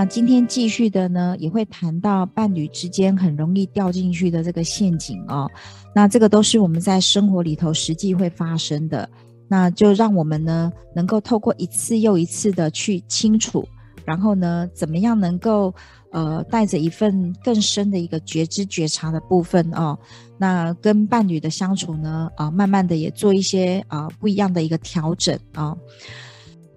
[0.00, 5.46] 那今天继续的呢，也会谈到伴侣之间很容易掉进去的这个陷阱哦。
[5.94, 9.06] 那这个都是我们在生活里头实际会发生的。
[9.46, 13.62] 那就让我们呢，能够透过一次又一次的去清楚，
[14.06, 15.74] 然后呢，怎么样能够
[16.12, 19.98] 呃带着一份更深的一个觉知觉察的部分哦。
[20.38, 25.76] 那跟伴侣的相处呢，啊、慢慢的也做一些啊、不一样的一个调整啊。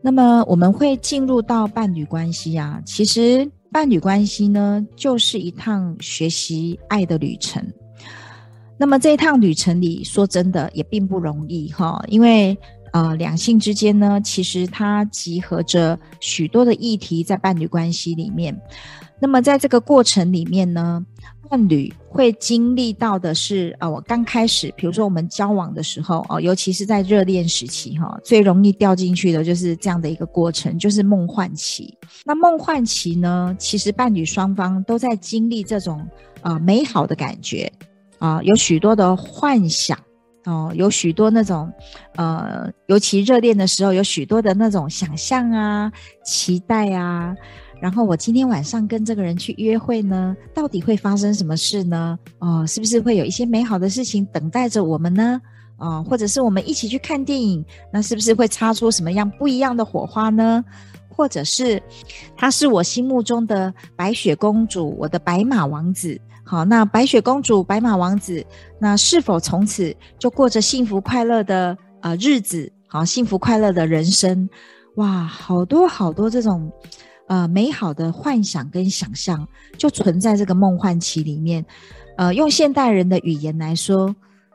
[0.06, 7.66] 那么我们会进入到伴侣关系啊，其实伴侣关系呢，就是一趟学习爱的旅程。
[8.78, 12.58] 那么这一趟旅程里，说真的也并不容易哈，因为
[12.92, 18.60] 呃两性之间呢，其实它集合着许多的议题在伴侣关系里面。
[19.20, 21.06] 那么在这个过程里面呢，
[21.54, 31.96] 伴侣会经历到的是，啊、呃，我刚开始，比如说我们交往的时候，哦、呃，尤其是在热恋时期，哈、最容易掉进去的就是这样的一个过程，就是梦幻期。
[32.26, 36.00] 那梦幻期呢，其实伴侣双方都在经历这种
[36.42, 37.72] 啊、呃、美好的感觉，
[38.18, 39.96] 啊、有许多的幻想，
[40.46, 41.72] 哦、有许多那种，
[42.16, 45.92] 呃，尤其热恋的时候，有许多的那种想象啊、
[46.26, 47.36] 期待啊。
[47.84, 52.18] 然后我今天晚上跟这个人去约会呢，到底会发生什么事呢？
[52.40, 55.42] 哦，是不是会有一些美好的事情等待着我们呢？
[55.76, 60.64] 哦，或者是我们一起去看电影，那是不是会擦出什么样不一样的火花呢？
[61.10, 61.84] 或者是
[62.38, 66.18] 他是我心目中的白雪公主，我的白马王子。
[66.46, 68.42] 好，那白雪公主、白马王子，
[68.80, 72.72] 那是否从此就过着幸福快乐的呃日子？
[72.88, 74.50] 好，幸福快乐的人生。
[74.96, 76.72] 哇，好多好多这种。
[77.28, 79.48] 呃，美好的幻想跟想象
[79.78, 81.66] 就存在这个梦幻期里面。
[82.18, 84.14] 呃，用现代人的语言来说，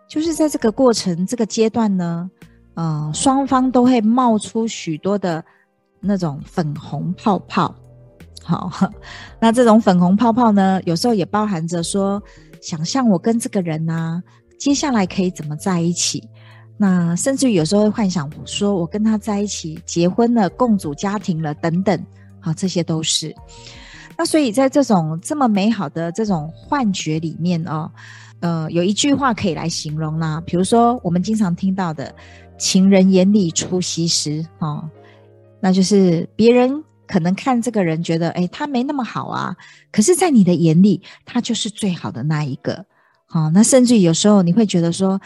[0.09, 2.31] 就是在这个过程、这个阶段呢，
[2.75, 5.45] 呃，双方都会冒出许多的
[6.01, 7.75] 那种粉红泡泡。
[8.45, 8.71] 好，
[9.41, 12.23] 那这种粉红泡泡呢，有时候也包含着说，
[12.61, 14.23] 想象我跟这个人啊，
[14.59, 16.23] 接下来可以怎么在一起。
[16.77, 22.07] 那甚至于有时候会幻想说，我跟他在一起，结婚了，共组家庭了，等等。
[22.41, 23.35] 好，这些都是。
[24.17, 27.91] 那所以在这种这么美好的这种幻觉里面哦，
[28.41, 32.15] 呃，有一句话可以来形容啦，比如说我们经常听到的
[32.59, 34.89] “情人眼里出西施”哦，
[35.61, 39.55] 那就是别人可能看这个人觉得，诶，他没那么好啊，
[39.93, 42.85] 可是，在你的眼里，他就是最好的那一个。
[43.27, 45.21] 好，哦，那甚至有时候你会觉得说。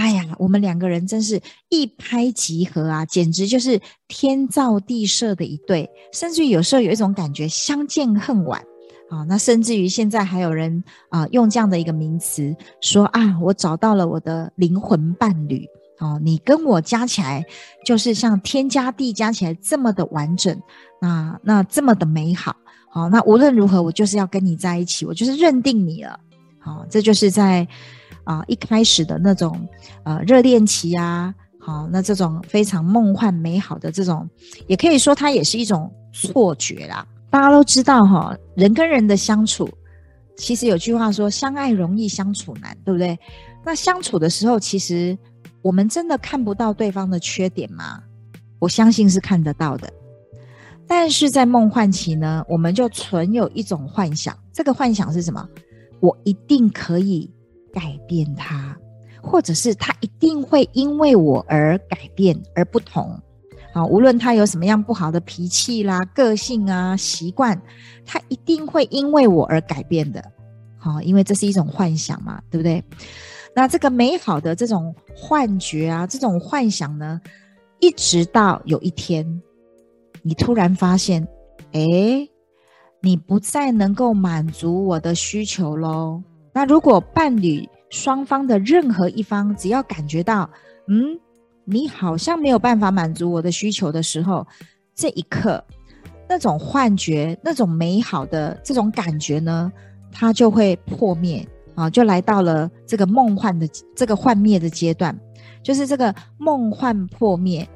[0.00, 1.38] 哎呀，我们两个人真是
[1.68, 3.78] 一拍即合啊，简直就是
[4.08, 5.86] 天造地设的一对。
[6.10, 8.62] 甚至于有时候有一种感觉，相见恨晚
[9.10, 9.22] 啊。
[9.28, 15.66] 那甚至于现在还有人啊，用这样的一个名词说啊，我找到了我的灵魂伴侣
[15.98, 17.44] 哦，你跟我加起来
[17.84, 20.58] 就是像天加地加起来这么的完整，
[20.98, 22.56] 那那这么的美好。
[22.88, 26.18] 好，那无论如何，我就是要跟你在一起，我就是认定你了。
[26.58, 27.68] 好，这就是在。
[28.24, 29.68] 啊，一开始的那种
[30.04, 34.28] 呃热恋期啊，好，那这种非常梦幻美好的这种，
[34.66, 37.06] 也可以说它也是一种错觉啦。
[37.30, 39.68] 大家都知道哈，人跟人的相处，
[40.36, 43.18] 其实有句话说“相爱容易相处难”，对不对？
[43.64, 45.16] 那相处的时候，其实
[45.62, 48.02] 我们真的看不到对方的缺点吗？
[48.58, 49.92] 我相信是看得到的。
[50.88, 55.48] 但是在梦幻期呢，我们就存有一种幻想，这个幻想是什么？
[56.00, 57.30] 我一定可以。
[57.72, 58.76] 改变他，
[59.22, 63.18] 或者是他一定会因为我而改变而不同。
[63.72, 67.60] 好，无论他有什么样不好的脾气啦、个性啊、习惯，
[68.04, 70.24] 他一定会因为我而改变的。
[70.76, 72.82] 好，因为这是一种幻想嘛，对不对？
[73.54, 77.20] 那这个美好的这种幻觉啊，这种幻想呢，
[77.80, 79.42] 一直到有一天，
[80.22, 81.26] 你突然发现，
[81.72, 82.28] 诶，
[83.00, 86.22] 你不再能够满足我的需求喽。
[86.60, 90.50] 那如果伴侣双方的任何一方只要感觉到，
[90.88, 91.18] 嗯，
[91.64, 94.46] 你好像没有办法满足我的需求的时候，
[94.94, 95.64] 这一刻，
[96.28, 99.72] 那种幻觉、那种美好的这种感觉呢，
[100.12, 103.66] 它就会破灭啊、就来到了这个梦幻的
[103.96, 105.18] 这个幻灭的阶段，
[105.62, 107.66] 就是这个梦幻破灭。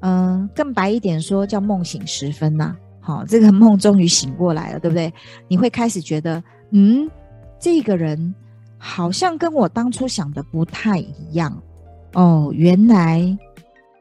[0.00, 2.76] 嗯，更白一点说，叫梦醒时分呐。
[2.98, 5.14] 好，这个梦终于醒过来了，对不对？
[5.46, 6.42] 你会开始觉得，
[6.72, 7.08] 嗯，
[7.60, 8.34] 这个人
[8.78, 11.62] 好像跟我当初想的不太一样。
[12.14, 13.38] 哦，原来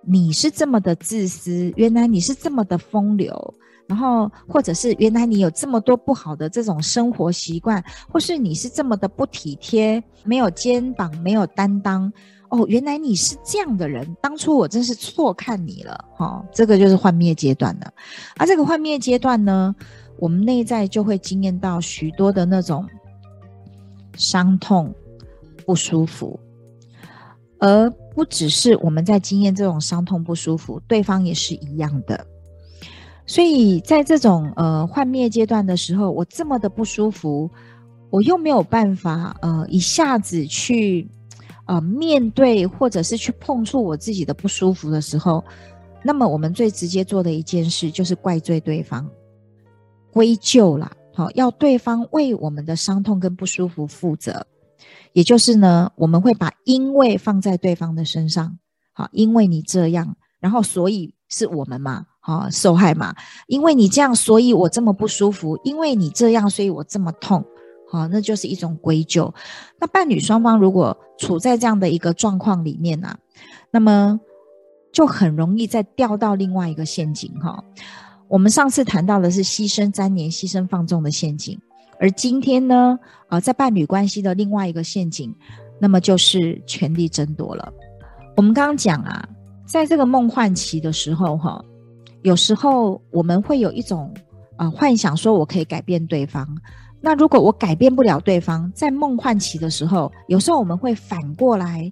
[0.02, 3.54] 你是这么的自私，原来你是这么的风流。
[3.88, 12.12] 然后，或者是原来你有这么多不好的这种生活习惯，或是你是这么的不体贴，没有肩膀，没有担当。
[12.50, 16.06] 哦，原来你是这样的人，当初我真是错看你了。
[16.16, 17.92] 哈、哦，这个就是幻灭阶段了。
[18.38, 19.76] 而、啊、这个幻灭阶段呢，
[20.20, 22.88] 我们内在就会经验到许多的那种
[24.20, 24.94] 伤痛、
[25.66, 26.38] 不舒服，
[27.58, 32.28] 而不只是我们在经验这种伤痛不舒服，对方也是一样的。
[33.26, 37.50] 所以在这种呃幻灭阶段的时候，我这么的不舒服，
[38.10, 41.08] 我又没有办法呃一下子去
[41.66, 45.42] 呃面对或者是去碰触我自己的不舒服的时候，
[46.04, 49.10] 那么我们最直接做的一件事就是怪罪对方，
[50.12, 54.48] 归咎啦，好、要对方为我们的伤痛跟不舒服负责，
[55.12, 58.58] 也就是呢，我们会把因为放在对方的身上，
[58.94, 62.06] 好，因为你这样，然后所以是我们嘛。
[62.22, 63.16] 啊，受害嘛，
[63.48, 67.44] 因为你这样，所以我这么不舒服；因为你这样，所以我这么痛。
[67.90, 69.34] 好，那就是一种归咎。
[69.80, 73.18] 那伴侣双方如果处在这样的一个状况里面呢，
[73.72, 74.20] 那么
[74.94, 77.34] 就很容易再掉到另外一个陷阱。
[77.40, 77.64] 哈，
[78.30, 81.60] 我们上次谈到的是牺牲粘连、牺牲放纵的陷阱，
[82.00, 82.98] 而今天呢，
[83.28, 85.34] 啊，在伴侣关系的另外一个陷阱，
[85.80, 87.74] 那么就是权力争夺了。
[88.38, 89.28] 我们刚刚讲啊，
[89.66, 91.60] 在这个梦幻期的时候，哈。
[92.22, 94.14] 有时候我们会有一种
[94.58, 96.46] 啊、幻想，说我可以改变对方。
[97.02, 101.92] 那如果我改变不了对方，在梦幻期的时候，有时候我们会反过来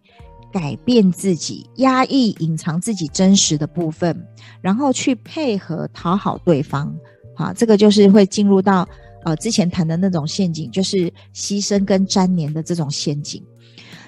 [0.58, 4.26] 改变自己，压抑、隐藏自己真实的部分，
[4.60, 6.92] 然后去配合讨好对方。
[7.36, 8.88] 好，这个就是会进入到
[9.24, 13.44] 呃之前谈的那种陷阱，就是牺牲跟粘连的这种陷阱。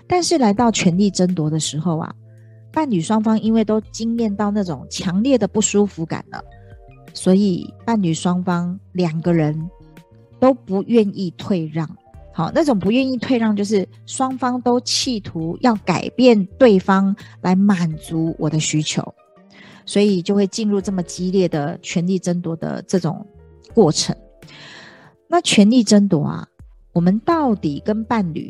[0.07, 2.11] 但是来到权力争夺的时候啊。
[2.71, 6.39] 伴侣双方因为都经验到那种强烈的不舒服感了，
[7.15, 9.69] 所以伴侣双方两个人
[10.39, 11.89] 都不愿意退让。
[12.31, 19.13] 好，那种不愿意退让，就是双方都企图要改变对方来满足我的需求，
[19.85, 23.25] 所以就会进入这么激烈的权力争夺的这种
[23.73, 24.15] 过程。
[25.27, 26.47] 那权力争夺啊，
[26.93, 28.49] 我们到底跟伴侣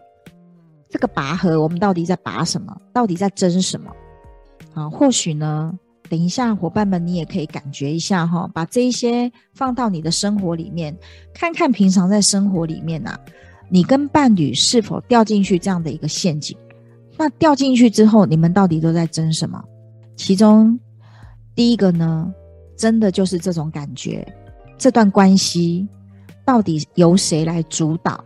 [0.89, 2.79] 这个拔河，我们到底在拔什么？
[2.93, 3.91] 到底在争什么？
[4.73, 5.73] 啊，或许呢，
[6.09, 10.95] 等一下，伙伴们，你也可以感觉一下哈，把这一些放到你的生活里面，
[11.33, 13.19] 看看平常在生活里面啊，
[13.69, 16.57] 你跟伴侣是否掉进去这样的一个陷阱？
[17.17, 19.63] 那掉进去之后，你们到底都在争什么？
[20.15, 20.79] 其中
[21.53, 22.33] 第一个呢，
[22.75, 24.25] 真的就是这种感觉，
[24.77, 25.87] 这段关系
[26.45, 28.23] 到底由谁来主导？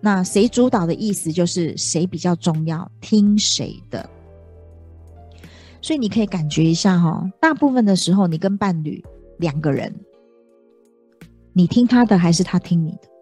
[0.00, 4.08] 那谁主导的意思就是谁比较重要，听谁的？
[5.82, 9.04] 所以你可以感觉一下哈，大部分的时候你跟伴侣
[9.38, 9.92] 两个人，
[11.52, 13.15] 你听他的还是他听你的？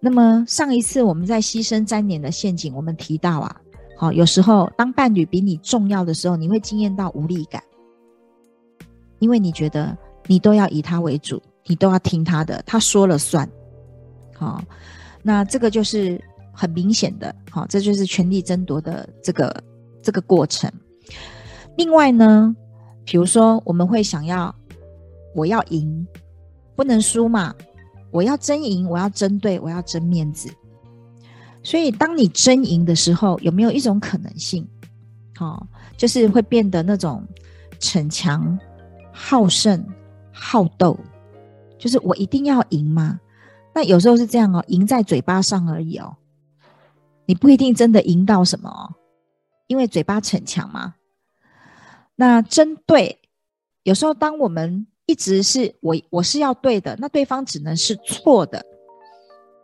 [0.00, 3.60] 那么上一次我们在牺牲粘连的陷阱，我们提到啊，
[3.96, 7.62] 好，有时候当伴侣比你重要的时候，你会经验到无力感，
[9.18, 9.96] 因为你觉得
[10.26, 13.48] 你都要以他为主，你都要听他的，他说了算。
[14.36, 14.62] 好，
[15.22, 16.20] 那这个就是
[16.52, 19.64] 很明显的，好，这就是权力争夺的这个
[20.00, 20.70] 这个过程。
[21.76, 22.54] 另外呢，
[23.04, 24.54] 比如说我们会想要，
[25.34, 26.06] 我要赢，
[26.76, 27.52] 不能输嘛，
[28.18, 30.52] 我要争赢，我要针对，我要争面子。
[31.62, 34.66] 所以当你争赢的时候，有没有一种可能性？
[35.38, 35.64] 哦，
[35.96, 37.24] 就是会变得那种
[37.78, 38.58] 逞强、
[39.12, 39.86] 好胜、
[40.32, 40.98] 好斗，
[41.78, 43.20] 就是我一定要赢吗？
[43.72, 46.16] 那有时候是这样哦，赢在嘴巴上而已哦，
[47.24, 48.82] 你不一定真的赢到什么哦，
[49.68, 50.96] 因为嘴巴逞强嘛。
[52.16, 53.20] 那针对，
[53.84, 58.62] 有时候当我们一直是我我是要对的，那对方只能是错的。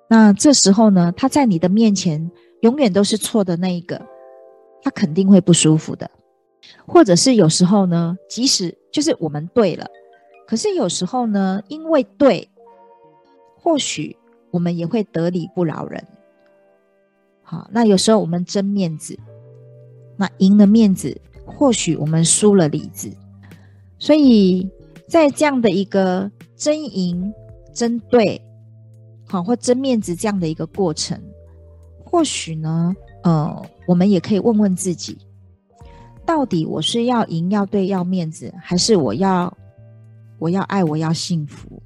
[0.08, 2.30] 那这时候呢，他在你的面前
[2.62, 4.00] 永远都是错的那一个，
[4.82, 6.10] 他肯定会不舒服的。
[6.86, 9.86] 或者是有时候呢，即使就是我们对了，
[10.46, 12.48] 可是有时候呢，因为对，
[13.60, 14.16] 或许
[14.50, 16.02] 我们也会得理不饶人。
[17.42, 19.18] 好，那有时候我们争面子，
[20.16, 21.20] 那赢了面子。
[21.46, 23.12] 或许我们输了里子，
[23.98, 24.66] 所以
[25.14, 27.32] 在这样的一个争赢、
[27.72, 28.42] 争对，
[29.28, 31.16] 好或争面子这样的一个过程，
[32.04, 32.92] 或许呢，
[33.22, 35.16] 呃，我们也可以问问自己，
[36.26, 39.56] 到底我是要赢、要对、要面子，还是我要
[40.40, 41.80] 我要爱、我要幸福？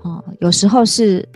[0.00, 1.28] 哦，有时候是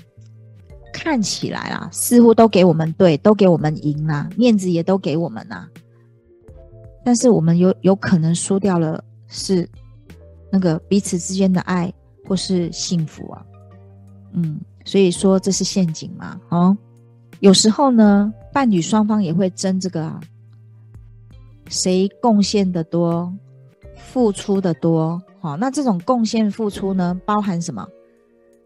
[0.91, 5.69] 看起来啊，似乎都给我们对，都给我们赢啦，面子也都给我们啦，
[7.05, 9.69] 但是我们有有可能输掉了，是
[10.51, 11.93] 那个彼此之间的爱
[12.25, 13.45] 或是幸福啊。
[14.33, 16.41] 嗯，所以说这是陷阱嘛。
[16.51, 16.77] 哦，
[17.41, 20.21] 有时候呢，伴侣双方也会争这个啊，
[21.69, 23.33] 谁贡献的多，
[23.95, 25.21] 付出的多。
[25.41, 27.87] 好，那这种贡献付出呢，包含什么？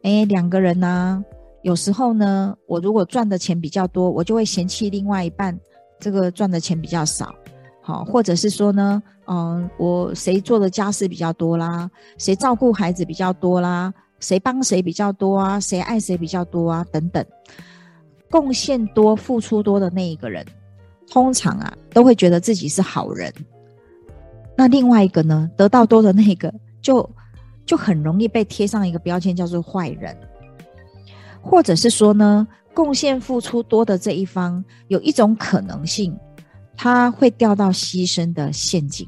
[0.03, 1.23] 诶，两个人呢，
[1.63, 5.59] 有时候呢，我如果赚的钱比较多，我就会嫌弃另外一半
[5.99, 7.35] 这个赚的钱比较少。
[7.91, 17.25] 好，或者是说呢，嗯，我谁做的家事比较多啦，谁照顾孩子比较多啦，谁帮谁比较多啊，谁爱谁比较多啊，等等，
[18.31, 20.47] 贡献多、付出多的那一个人，
[21.11, 23.35] 通常啊，都会觉得自己是好人。
[24.57, 27.11] 那另外一个呢，得到多的那个就。
[27.67, 30.17] 就很容易被贴上一个标签，叫做坏人，
[31.41, 32.45] 或者是说呢，
[32.75, 36.19] 贡献付出多的这一方，有一种可能性，
[36.83, 39.07] 他会掉到牺牲的陷阱，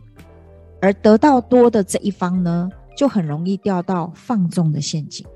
[0.83, 5.27] 而得到多的这一方呢，就很容易掉到放纵的陷阱。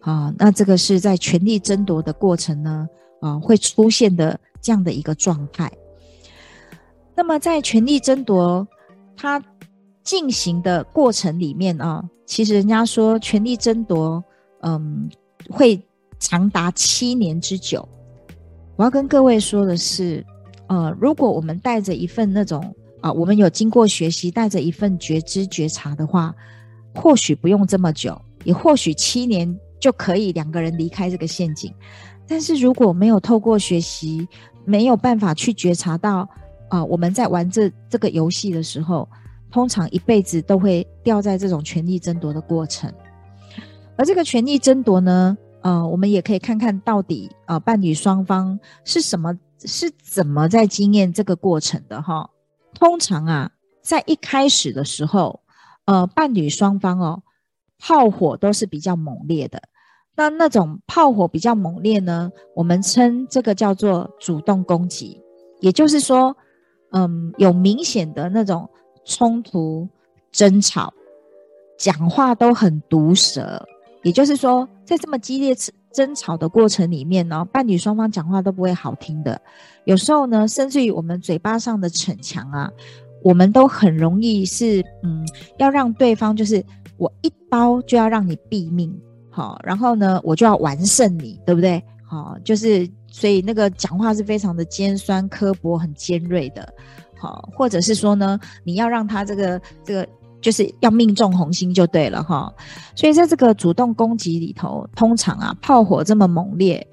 [0.00, 2.86] 啊，那这个是在权力争夺的过程呢，
[3.22, 5.72] 啊，会出现的这样的一个状态。
[7.14, 8.68] 那么在权力争夺，
[9.16, 9.42] 它。
[10.02, 14.22] 进行的过程里面啊，其实人家说权力争夺，
[14.60, 15.08] 嗯，
[15.48, 15.82] 会
[16.18, 17.88] 长达七年之久。
[18.76, 20.22] 我要跟各位说的是，
[20.68, 26.34] 呃，如果我们带着一份那种啊，我们有经过学习，带着一份觉知觉察的话，
[26.94, 31.72] 或许不用这么久，也或许七年就可以两个人离开这个陷阱。
[32.26, 34.26] 但是如果没有透过学习，
[34.64, 36.28] 没有办法去觉察到
[36.68, 39.08] 啊，我们在玩这这个游戏的时候。
[39.52, 42.92] 通常一辈子都会掉在这种权力争夺的过程，
[43.96, 49.32] 而这个权力争夺呢，呃，我们也可以看看到底啊、呃，伴侣双方是什么
[49.66, 52.30] 是怎么在经验这个过程的哈。
[52.74, 53.50] 通常啊，
[53.82, 55.40] 在一开始的时候，
[55.84, 57.22] 呃，伴侣双方哦，
[57.78, 59.62] 炮火都是比较猛烈的。
[60.16, 65.20] 那那种炮火比较猛烈呢，我们称这个叫做主动攻击，
[65.60, 66.36] 也就是说，
[66.92, 68.68] 嗯，有明显的那种。
[69.06, 69.86] 冲突、
[70.32, 70.90] 争吵、
[71.76, 73.62] 讲话都很毒舌，
[74.02, 75.54] 也就是说，在这么激烈
[75.94, 79.40] 争吵的过程里面呢，伴侣双方讲话都不会好听的。
[79.84, 82.70] 有时候呢，甚至于我们嘴巴上的逞强啊，
[83.22, 85.26] 我们都很容易是嗯，
[85.58, 86.62] 要让对方就是
[86.96, 88.94] 我一刀就要让你毙命，
[89.30, 91.82] 好，然后呢，我就要完胜你，对不对？
[92.04, 96.74] 好，就是所以那个讲话是非常的尖酸刻薄、很尖锐的。
[97.16, 100.06] 好，或者是说呢，你要让他这个这个
[100.44, 102.52] 就是要命中红心就对了哈。
[102.94, 106.86] 所以在这个主动攻击里头，通常啊炮火这么猛烈，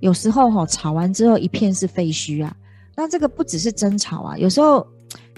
[0.00, 2.54] 有时候哈吵完之后一片是废墟啊。
[2.94, 4.86] 那这个不只是争吵啊，有时候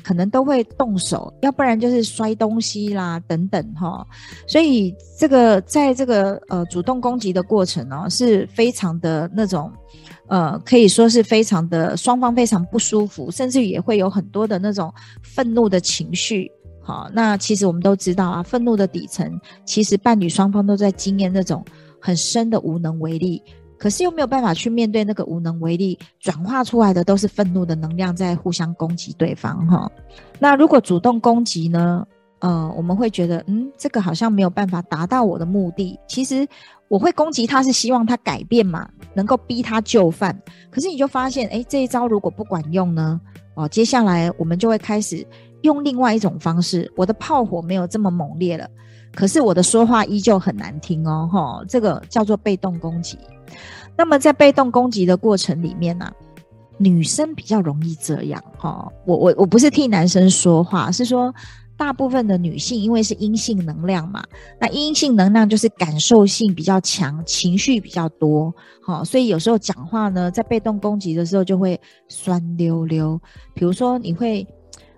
[0.03, 4.05] 可能都会动手，要不然就是摔东西啦等等哈。
[4.49, 9.71] 所以这个在这个呃主动攻击的过程呢，是非常的那种。
[10.27, 14.93] 呃，可以说是非常的双方非常不舒服，甚至也会有很多的那种
[15.23, 16.51] 愤怒的情绪。
[16.85, 21.65] 好，那其实我们都知道啊，愤怒的底层其实伴侣双方都在经验那种
[21.99, 23.43] 很深的无能为力，
[23.79, 29.67] 可是又没有办法去面对那个无能为力，转化出来的都是愤怒的能量在互相攻击对方。
[29.67, 29.91] 哈，
[30.39, 32.07] 那如果主动攻击呢？
[32.41, 35.99] 呃，我们会觉得，嗯，这个好像没有办法达到我的目的。
[36.07, 36.47] 其实
[36.89, 40.39] 我会攻击他，是希望他改变嘛，能够逼他就范。
[40.71, 43.19] 可是你就发现，诶，这一招如果不管用呢？
[43.55, 45.27] 哦，接下来我们就会开始
[45.65, 46.91] 用另外一种方式。
[46.97, 48.69] 我的炮火没有这么猛烈了，
[49.13, 53.19] 可是我的说话依旧很难听哦，哈、这个叫做被动攻击。
[53.97, 56.11] 那么在被动攻击的过程里面呢、
[56.79, 61.35] 女生比较容易这样，哈、哦，我我我不是替男生说话，是说。
[61.77, 64.23] 大部分的女性因为是阴性能量嘛，
[64.61, 73.21] 那阴性能量就是感受性比较强，情绪比较多，好、所以有时候讲话呢，在被动攻击的时候就会酸溜溜。
[73.55, 74.47] 比如说你会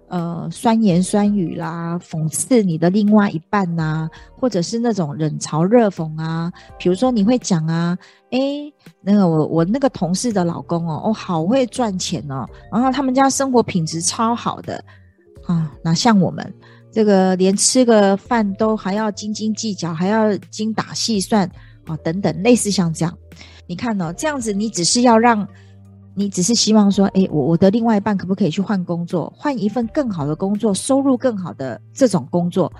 [0.08, 6.52] 呃酸言酸语啦，讽刺你的另外一半呐、啊，或者是那种冷嘲热讽啊。
[6.78, 7.96] 比如说你会讲啊，
[8.30, 14.82] 诶，那个我我那个同事的老公哦，哦好会赚钱哦，然后他们家生活品质超好的。
[15.46, 16.54] 啊，哪像我们
[16.90, 21.48] 这个连吃个饭都还要斤斤计较，还要精打细算
[21.84, 23.16] 啊，等等，类似像这样。
[23.68, 25.46] 你看哦，这样子你只是要让
[26.18, 32.73] 你只是希望说，哎，我我的另外一半可不可以去换工作，换一份更好的工作，收入更好的这种工作？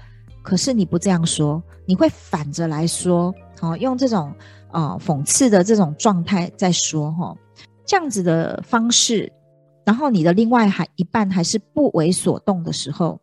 [0.43, 4.33] 可是你不这样说，你会反着来说，哦，用这种
[4.71, 7.39] 啊、呃、讽刺的这种状态在说，哈、哦，
[7.85, 9.31] 这样子的方式，
[9.85, 13.21] 然后你的另外还一半还是不为所动的时候，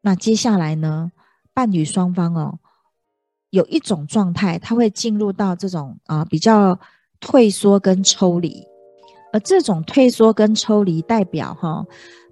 [0.00, 1.12] 那接下来呢，
[1.52, 2.58] 伴侣双方哦，
[3.50, 6.80] 有一种状态，他会进入到这种啊、比较
[7.20, 8.66] 退缩跟抽离。
[9.34, 11.84] 而这种退缩跟抽离，代表哈，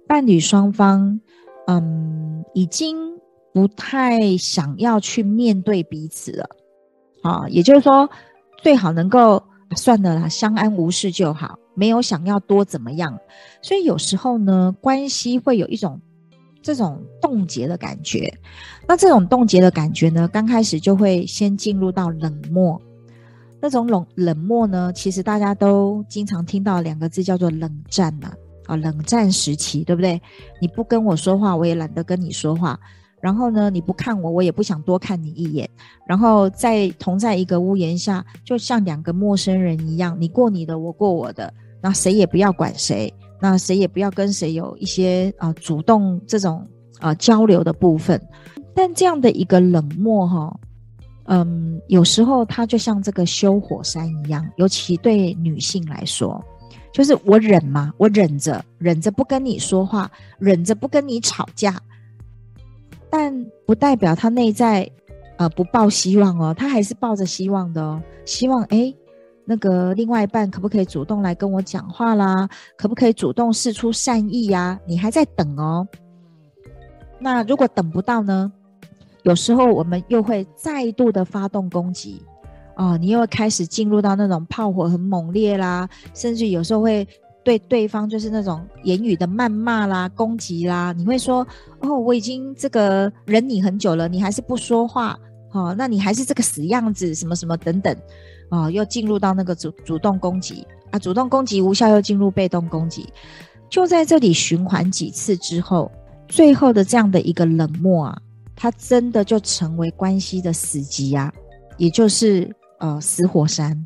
[0.07, 1.19] 伴侣双方，
[1.67, 2.97] 嗯，已经
[3.53, 6.49] 不太想要去面对彼此了，
[7.21, 8.09] 啊，也就是说，
[8.61, 9.43] 最好能够
[9.75, 13.19] 算了啦，相安无事就好，没有想要多怎么样。
[13.61, 15.99] 所以有时候呢，关系会有一种
[16.61, 18.33] 这种冻结的感觉。
[18.87, 22.81] 那这种冻结的感觉呢，刚开始就会先进入到冷漠。
[23.63, 28.29] 那种冷冷漠呢，其实大家都经常听到两个字叫做冷战嘛，
[28.65, 30.21] 啊，冷战时期，对不对？
[30.59, 32.77] 你不跟我说话，我也懒得跟你说话。
[33.21, 35.69] 然后呢，你不看我，我也不想多看你一眼。
[36.05, 46.67] 然后在同在一个屋檐下，就像两个陌生人一样，你过你的，我过我的，那谁也不要管谁，那谁也不要跟谁有一些啊主动这种
[46.99, 48.21] 啊交流的部分。
[48.75, 50.53] 但这样的一个冷漠，哈。
[51.25, 56.43] 嗯，有时候它就像这个修火山一样，尤其对女性来说，
[56.91, 61.79] 就是我忍嘛，我忍着，忍着不跟你说话，忍着不跟你吵架，
[63.09, 63.33] 但
[63.65, 64.89] 不代表他内在
[65.37, 68.93] 呃不抱希望哦，他还是抱着希望的哦，希望诶，
[69.45, 72.49] 那个另外一半可不可以主动来跟我讲话啦？
[72.77, 74.77] 可不可以主动示出善意呀？
[74.85, 75.87] 你还在等哦，
[77.17, 78.51] 那如果等不到呢？
[79.23, 82.21] 有时候我们又会再度的发动攻击，
[82.75, 87.07] 哦，你又开始进入到那种炮火很猛烈啦，甚至有时候会
[87.43, 90.93] 对对方就是那种言语的谩骂啦、攻击啦。
[90.97, 91.45] 你会说，
[91.79, 95.17] 哦，我已经这个忍你很久了，你还是不说话，
[95.51, 97.95] 哦，那你还是这个死样子，什么什么等等，
[98.49, 103.07] 哦，又进入到那个主主动攻击啊，主动攻击无效又进入被动攻击，
[103.69, 105.89] 就在这里循环几次之后，
[106.27, 108.17] 最后的这样的一个冷漠啊。
[108.55, 111.33] 它真的就成为关系的死寂啊，
[111.77, 113.85] 也就是呃死火山，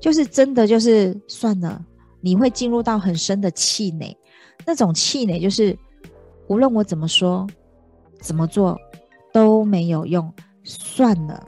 [0.00, 1.84] 就是真的就是算了，
[2.20, 4.16] 你会进入到很深的气馁，
[4.64, 5.76] 那种气馁就是
[6.48, 7.46] 无论我怎么说
[8.20, 8.78] 怎么做
[9.32, 10.32] 都没有用，
[10.64, 11.46] 算了。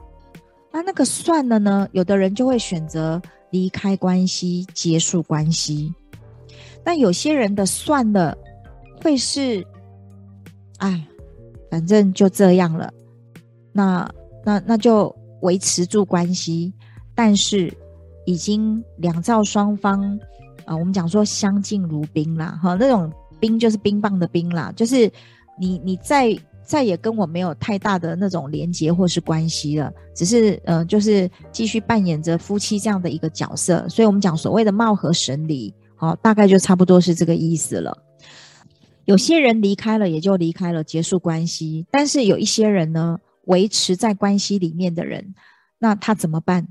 [0.72, 1.88] 那那个算了呢？
[1.92, 5.94] 有的人就会选择离开关系，结束关系。
[6.84, 8.36] 那有些人的算了
[9.00, 9.64] 会是，
[10.78, 11.06] 哎。
[11.74, 12.88] 反正就这样了，
[13.72, 14.08] 那
[14.44, 16.72] 那那就维持住关系，
[17.16, 17.68] 但是
[18.26, 20.16] 已经两造双方
[20.66, 25.10] 啊、我们讲说相敬如宾啦，哈，那种冰就是冰棒的冰啦，就是
[25.58, 38.03] 你你再再也跟我没有太大的那种连结或是关系了，只是呃，就是继续扮演着夫妻这样的一个角色，所以我们讲所谓的貌合神离，好，大概就差不多是这个意思了。
[39.04, 41.86] 有些人离开了也就离开了，结束关系。
[41.90, 45.34] 但是有一些人呢，维持在关系里面的人，
[45.78, 46.68] 那他怎么办？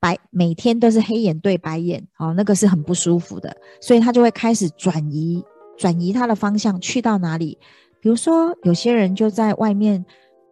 [0.00, 5.42] 白每天都是黑眼对白眼，哦，那个是很不舒服的，所以他就会开始转移，
[5.78, 7.58] 转移他的方向，去到哪里？
[8.00, 10.04] 比如说，有些人就在外面，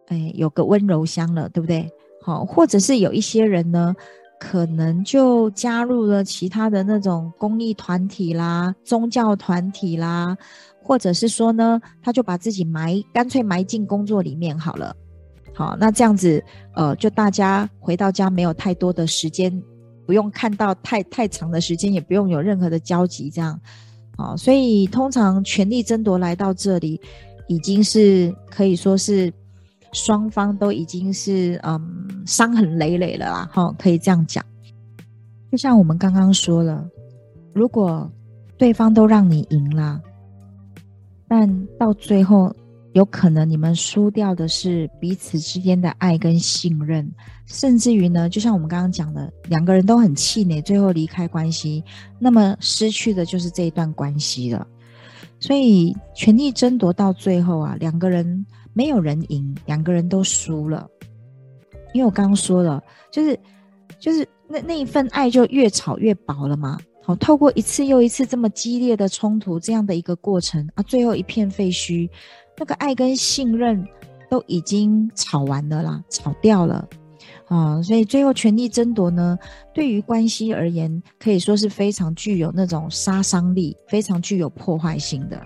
[0.07, 1.89] 哎，有个温柔乡了，对不对？
[2.21, 3.95] 好，或者是有一些人呢。
[4.45, 10.37] 可能就加入了其他的那种公益团体啦、宗教团体啦，
[10.83, 14.93] 或者是说呢，他就把自己埋，干脆埋进工作里面好了。
[15.53, 16.43] 好，那这样子，
[16.75, 19.49] 呃，就大家回到家没有太多的时间，
[20.05, 23.57] 不用看到太太长的时间，也不用有任何的交集，这样。
[24.17, 26.99] 好，所以通常权力争夺来到这里，
[27.47, 29.33] 已经是可以说是。
[29.93, 34.43] 双方都已经是嗯伤痕累累了啦，哈，可以这样讲。
[35.51, 36.83] 就像我们刚刚说了，
[37.53, 38.11] 如果
[38.57, 40.01] 对方都让你赢了，
[41.27, 42.51] 但到最后
[42.93, 47.07] 有可能你们输掉的是彼此之间的爱跟信任，
[47.45, 51.83] 甚至于呢，就像我们刚刚讲的，两个人都很气馁，最后离开关系，
[52.17, 54.67] 那么失去的就是这一段关系了。
[55.39, 58.43] 所以权力争夺到最后啊，两个人。
[58.73, 60.87] 没有人赢，两个人都输了。
[61.93, 62.81] 因为我刚刚说了，
[63.11, 63.39] 就是
[63.99, 66.77] 就是那那一份爱就越炒越薄了嘛。
[67.03, 72.09] 好，透过一次又一次这么激烈的冲突，这样的一个过程啊，最后一片废墟，
[72.57, 73.85] 那个爱跟信任
[74.29, 76.87] 都已经炒完了啦，炒掉了。
[77.47, 79.37] 啊，所以最后权力争夺呢，
[79.73, 85.39] 对于关系而言，可以说是非常具有那种杀伤力，非常具有破坏性的。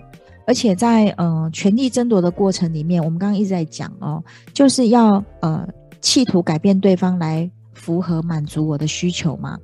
[0.48, 5.68] 而且在呃权力争夺的过程里面，我们刚刚一直在讲哦，就是要呃
[6.00, 9.58] 企图改变对方来符合满足我的需求嘛。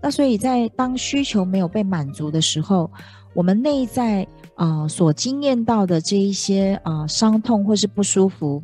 [0.00, 2.90] 那所以在当需求没有被满足的时候，
[3.34, 8.62] 我们内在啊、所经验到的这一些啊、伤痛或是不舒服。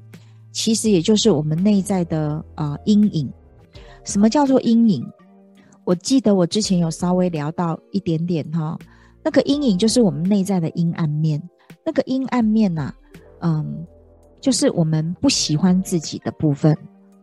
[0.53, 3.31] 其实也就是我们内在的啊、阴影。
[4.05, 5.07] 什么叫做阴影？
[5.85, 8.79] 我记得我之前有稍微聊到一点点哈，
[9.23, 11.43] 那个阴影就是我们内在的阴暗面。
[11.89, 12.95] 那个阴暗面呐、啊，
[13.41, 13.87] 嗯，
[14.43, 16.77] 就是我们不喜欢自己的部分，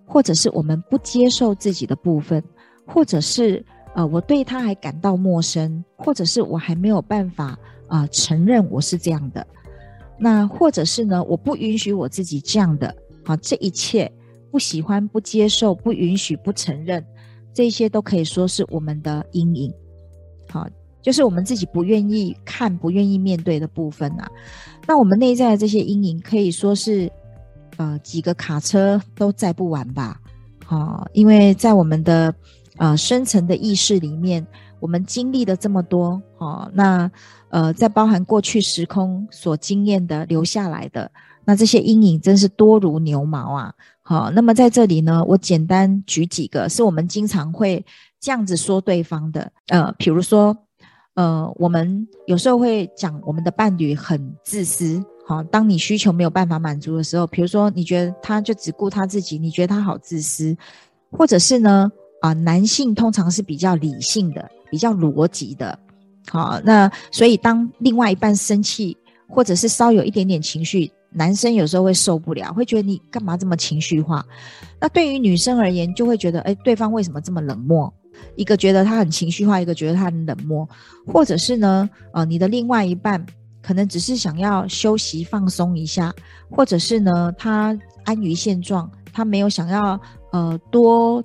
[0.07, 2.43] 或者是我们不接受自己的部分，
[2.87, 7.55] 或者是呃我对他还感到陌生，或者是我还没有办法
[7.87, 9.45] 啊、承认我是这样的。
[10.17, 12.95] 那或者是呢，我不允许我自己这样的。
[13.23, 14.11] 好，这一切
[14.49, 17.05] 不喜欢、不接受、不允许、不承认，
[17.53, 19.71] 这些都可以说是我们的阴影。
[20.49, 20.67] 好，
[21.05, 24.27] 就是我们自己不愿意看、不愿意面对的部分啊。
[24.87, 27.11] 那我们内在的这些阴影，可以说是
[27.77, 30.19] 呃几个卡车都载不完吧？
[30.65, 32.33] 好，因为在我们的
[32.77, 34.43] 呃深层的意识里面，
[34.79, 37.11] 我们经历了这么多，好，那
[37.49, 41.11] 呃在包含过去时空所经验的留下来的。
[41.47, 43.71] 那这些阴影真是多如牛毛啊！
[44.01, 47.85] 好，那么在这里呢，我简单举几个，是我们经常会
[48.19, 49.51] 这样子说对方的。
[49.67, 50.57] 呃，比如说，
[51.15, 55.03] 呃，我们有时候会讲我们的伴侣很自私。
[55.25, 60.55] 好，当你需求没有办法满足的时候，比如说你觉得他就只顾他自己，你觉得他好自私，
[61.09, 65.77] 或者是呢，啊、男性通常是比较理性的，比较逻辑的。
[66.29, 68.95] 好，那所以当另外一半生气，
[69.27, 70.91] 或者是稍有一点点情绪。
[71.17, 74.23] 男生有时候会受不了，会觉得你干嘛这么情绪化？
[74.81, 77.91] 那对于女生而言，就会觉得，哎，对方为什么这么冷漠？
[78.35, 80.67] 一个觉得他很情绪化，一个觉得他很冷漠，
[81.05, 83.23] 或者是呢，呃，你的另外一半
[83.61, 86.13] 可能只是想要休息放松一下，
[86.49, 89.99] 或者是呢，他安于现状，他没有想要
[90.31, 91.23] 呃多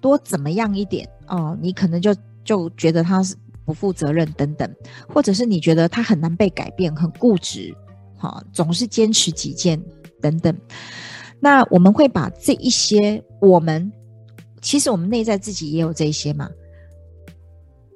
[0.00, 4.68] 多怎么样一点哦，你可能就就觉得他是不负责任等等，
[5.08, 7.72] 或者是你觉得他很难被改变，很固执。
[8.16, 9.80] 好，总是坚持己见
[10.20, 10.56] 等等。
[11.40, 13.92] 那我们会把这一些，我们
[14.62, 16.48] 其实我们内在自己也有这些嘛，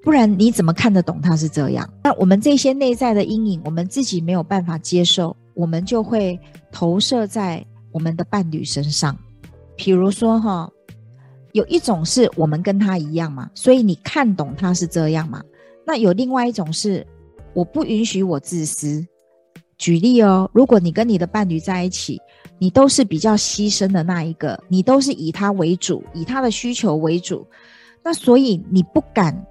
[0.02, 1.88] 不然你怎么看得懂他是这样？
[2.04, 6.38] 那我们这些内在的阴影，我们自己没有办法接受，我们就会
[6.70, 9.16] 投射在我们的伴侣身上。
[9.76, 10.70] 比如说哈，
[11.52, 15.42] 有一种是我们跟他一样嘛，所以你看懂他是这样嘛。
[15.86, 17.06] 那有另外一种是，
[17.54, 19.06] 我不允许我自私。
[19.78, 22.20] 举例哦，如果你跟你的伴侣在一起，
[22.58, 27.46] 你都是比较牺牲的那一个，你都是以他为主，以他的需求为主，
[28.02, 29.46] 那所以你不敢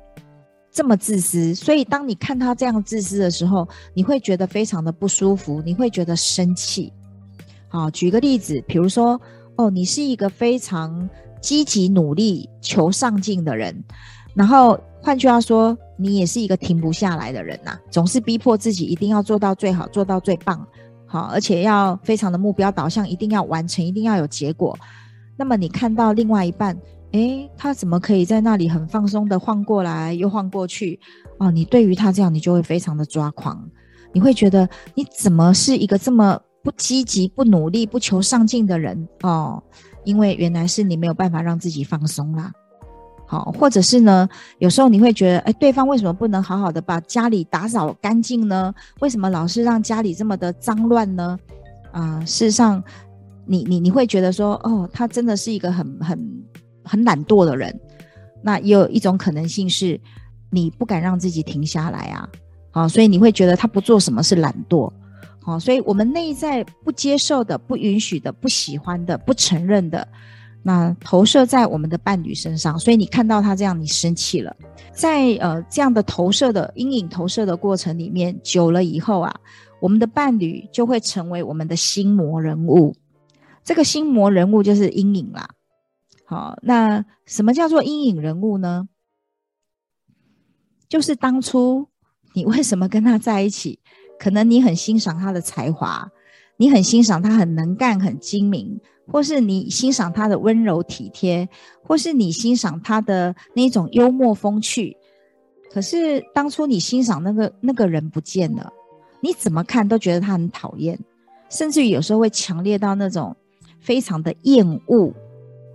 [0.71, 1.53] 这么自私。
[1.53, 6.91] 所以当你看他这样自私的时候，你会觉得非常的不舒服，你会觉得生气。
[7.67, 9.19] 好，举个例子，比如说，
[9.57, 11.07] 哦，你是一个非常
[11.39, 13.83] 积极努力求上进的人，
[14.33, 15.77] 然后换句话说。
[15.97, 20.67] 你也是一个停不下来的人呐、总是逼迫自己一定要做到最好，做到最棒，
[21.05, 24.77] 好，而且要非常的目标导向，一定要完成，一定要有结果。
[25.37, 26.77] 那么你看到另外一半，
[27.13, 30.99] 诶，他怎么可以在那里很放松的晃过来又晃过去？
[31.37, 33.65] 哦，你对于他这样，你就会非常的抓狂，
[34.11, 39.07] 你会觉得你怎么是一个这么不积极、不努力、不求上进的人？
[39.23, 39.63] 哦，
[40.03, 42.51] 因为原来是你没有办法让自己放松啦。
[43.27, 48.73] 好，或者是呢，有时候你会觉得，哎，对方为什么不能好好的把家里打扫干净呢？
[48.99, 51.38] 为什么老是让家里这么的脏乱呢？
[51.91, 52.83] 啊、事实上，
[53.45, 56.43] 你你你会觉得说，哦，他真的是一个很很
[56.83, 57.73] 很懒惰的人。
[58.43, 59.99] 那也有一种可能性是，
[60.51, 62.29] 你不敢让自己停下来啊。
[62.69, 64.91] 好，所以你会觉得他不做什么是懒惰。
[65.41, 70.07] 好，所以我们内在不接受的、不允许的、不喜欢的、不承认的。
[70.67, 74.56] 那投射在我们的伴侣身上，所以你看到他这样，你生气了。
[74.91, 79.32] 在呃这样的投射的阴影投射的过程里面，久了以后啊，
[79.80, 82.95] 我们的伴侣就会成为我们的心魔人物。
[83.63, 85.47] 这个心魔人物就是阴影啦。
[86.25, 88.89] 好，那什么叫做阴影人物呢？
[90.89, 91.88] 就是当初
[92.34, 93.80] 你为什么跟他在一起？
[94.17, 96.10] 可能你很欣赏他的才华，
[96.58, 98.82] 你很欣赏他很能干、很精明。
[99.07, 101.47] 或是你欣赏他的温柔体贴，
[101.83, 104.95] 或是你欣赏他的那种幽默风趣，
[105.71, 108.71] 可是当初你欣赏那个那个人不见了，
[109.21, 110.99] 你怎么看都觉得他很讨厌，
[111.49, 113.35] 甚至于有时候会强烈到那种
[113.79, 115.13] 非常的厌恶，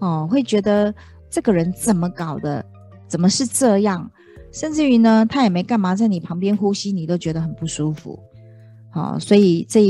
[0.00, 0.94] 哦，会觉得
[1.28, 2.64] 这个人怎么搞的，
[3.06, 4.10] 怎么是这样？
[4.52, 8.18] 甚至于呢，他也没干嘛，在你旁边呼吸，你都觉得很不舒服。
[8.90, 9.80] 好、哦，所以这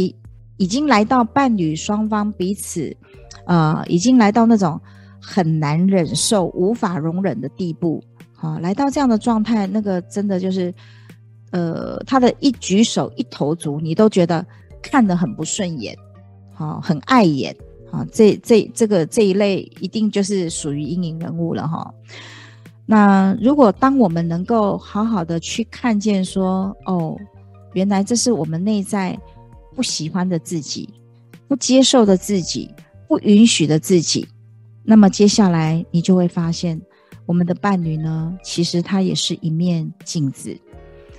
[0.58, 2.94] 已经来到伴侣双方彼此，
[3.50, 4.80] 呃，已经来到那种
[5.20, 8.00] 很难忍受、无法容忍的地步。
[8.32, 10.72] 好、来到这样的状态，那个真的就是，
[11.50, 14.46] 呃，他的一举手、一投足，你都觉得
[14.80, 15.96] 看得很不顺眼，
[16.54, 17.54] 好、哦，很碍眼。
[17.90, 21.78] 好、哦，这这这个这一类一定就是属于阴影人物了哈。
[21.78, 21.94] 哦
[22.86, 27.16] 那如果当我们能够好好的去看见说，哦，
[27.72, 29.16] 原来这是我们内在
[29.76, 30.88] 不喜欢的自己，
[31.46, 32.68] 不接受的自己，
[33.10, 34.24] 不允许的自己，
[34.84, 36.80] 那么接下来你就会发现，
[37.26, 40.56] 我们的伴侣呢，其实他也是一面镜子，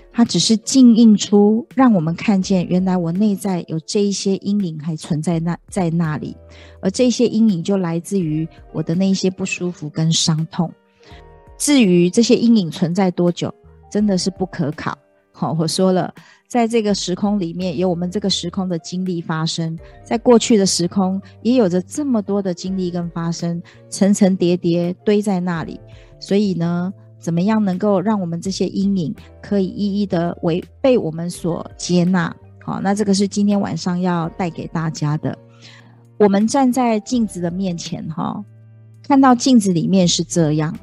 [0.10, 6.34] 他只是镜映出，让我们看见原来我内在有这一些阴影还存在那在那里，
[6.82, 10.72] 而这些阴影就来自于我的那些不舒服跟伤痛。
[11.58, 13.54] 至于这些阴影存在多久，
[13.92, 14.98] 真的是不可考。
[15.34, 16.14] 好，我说了，
[16.52, 25.80] 在这个时空里面有我们这个时空的经历发生，在过去的时空也有着这么多的经历跟发生，层层叠叠堆在那里。
[26.20, 32.36] 所以呢，怎么样能够让我们这些阴影可以一一的为被我们所接纳？
[32.60, 35.34] 好，那这个是今天晚上要带给大家的。
[36.18, 38.44] 我们站在镜子的面前，哈，
[39.08, 40.78] 看到镜子里面是这样。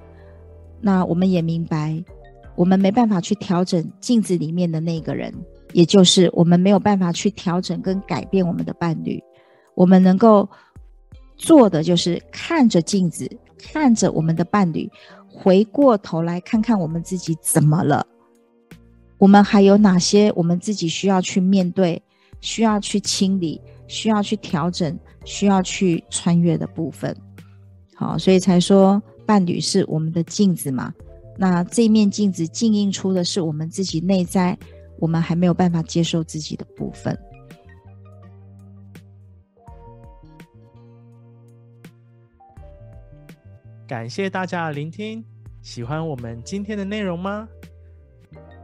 [0.81, 2.03] 那我们也明白，
[2.57, 5.31] 我们没办法去调整镜子里面的那个人，
[5.73, 9.23] 也就是我们没有办法去调整跟改变我们的伴侣。
[9.75, 10.49] 我们能够
[11.37, 13.31] 做的就是看着镜子，
[13.73, 14.91] 看着我们的伴侣，
[15.29, 18.07] 回过头来看看我们自己怎么了，
[19.19, 22.03] 我们还有哪些我们自己需要去面对、
[22.41, 27.17] 需要去清理、需要去调整、需要去穿越的部分。
[27.95, 29.03] 好，所以才说。
[29.29, 30.91] 伴侣是我们的镜子嘛？
[31.37, 34.57] 那这面镜子镜映出的是我们自己内在，
[34.99, 37.19] 我们还没有办法接受自己的部分。
[43.87, 45.25] 感谢大家的聆听，
[45.63, 47.49] 喜欢我们今天的内容吗？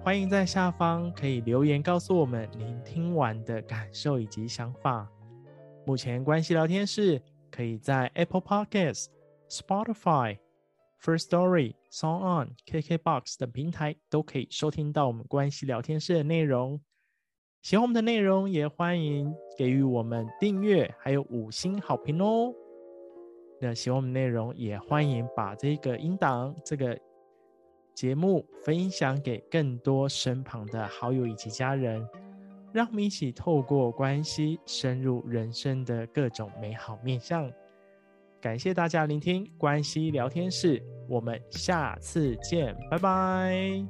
[0.03, 5.09] 欢迎在下方可以留言告诉我们您听完的感受以及想法。
[5.87, 9.07] 目前关系聊天室可以在 Apple Podcasts、
[9.49, 10.38] Spotify。
[11.03, 16.80] First Story、Song On、KKBOX 等平台都可以收听到我们关系聊天室的内容。
[17.62, 22.52] 喜欢我们的内容，也欢迎给予我们订阅，还有五星好评哦。
[23.61, 26.98] 那喜欢我们内容，也欢迎把这个音档、这个
[27.94, 32.04] 节目分享给更多身旁的好友以及家人，
[32.72, 37.48] 让我们一起透过关系深入人生的各种美好面向。
[38.44, 43.83] 感谢大家聆听关系聊天室，我们下次见，拜拜。